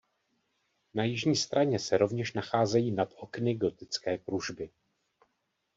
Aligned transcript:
Na 0.93 1.03
jižní 1.03 1.35
straně 1.35 1.79
se 1.79 1.97
rovněž 1.97 2.33
nacházejí 2.33 2.91
nad 2.91 3.13
okny 3.15 3.55
gotické 3.55 4.17
kružby. 4.17 4.69